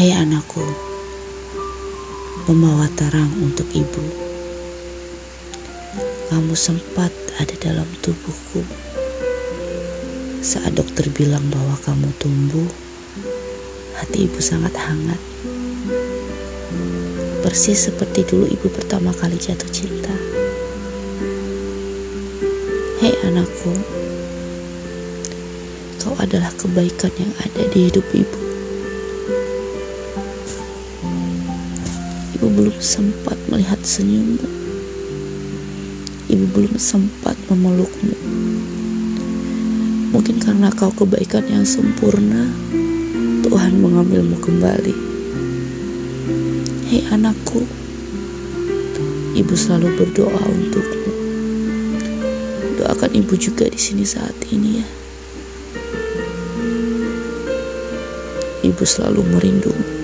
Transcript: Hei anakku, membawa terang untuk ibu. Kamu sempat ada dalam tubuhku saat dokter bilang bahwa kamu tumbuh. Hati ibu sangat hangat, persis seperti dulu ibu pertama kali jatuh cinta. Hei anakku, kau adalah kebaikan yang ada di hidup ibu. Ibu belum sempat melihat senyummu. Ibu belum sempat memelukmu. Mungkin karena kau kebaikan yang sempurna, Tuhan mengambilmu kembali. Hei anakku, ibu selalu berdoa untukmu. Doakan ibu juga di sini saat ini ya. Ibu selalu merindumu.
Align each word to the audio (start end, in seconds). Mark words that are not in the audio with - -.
Hei 0.00 0.16
anakku, 0.16 0.64
membawa 2.48 2.88
terang 2.96 3.28
untuk 3.36 3.68
ibu. 3.68 4.00
Kamu 6.32 6.56
sempat 6.56 7.12
ada 7.36 7.52
dalam 7.60 7.84
tubuhku 8.00 8.64
saat 10.40 10.72
dokter 10.72 11.04
bilang 11.12 11.44
bahwa 11.52 11.76
kamu 11.84 12.08
tumbuh. 12.16 12.64
Hati 14.00 14.24
ibu 14.24 14.40
sangat 14.40 14.72
hangat, 14.72 15.20
persis 17.44 17.92
seperti 17.92 18.24
dulu 18.24 18.48
ibu 18.48 18.72
pertama 18.72 19.12
kali 19.12 19.36
jatuh 19.36 19.68
cinta. 19.68 20.16
Hei 23.04 23.12
anakku, 23.28 23.76
kau 26.00 26.16
adalah 26.16 26.48
kebaikan 26.56 27.12
yang 27.20 27.36
ada 27.44 27.68
di 27.68 27.92
hidup 27.92 28.08
ibu. 28.16 28.39
Ibu 32.30 32.46
belum 32.46 32.78
sempat 32.78 33.34
melihat 33.50 33.82
senyummu. 33.82 34.38
Ibu 36.30 36.46
belum 36.54 36.78
sempat 36.78 37.34
memelukmu. 37.50 38.14
Mungkin 40.14 40.38
karena 40.38 40.70
kau 40.70 40.94
kebaikan 40.94 41.42
yang 41.50 41.66
sempurna, 41.66 42.46
Tuhan 43.42 43.82
mengambilmu 43.82 44.38
kembali. 44.38 44.94
Hei 46.86 47.02
anakku, 47.10 47.66
ibu 49.34 49.54
selalu 49.58 49.90
berdoa 49.98 50.42
untukmu. 50.46 51.10
Doakan 52.78 53.10
ibu 53.10 53.34
juga 53.34 53.66
di 53.66 53.78
sini 53.78 54.06
saat 54.06 54.38
ini 54.54 54.70
ya. 54.78 54.86
Ibu 58.70 58.84
selalu 58.86 59.20
merindumu. 59.34 59.99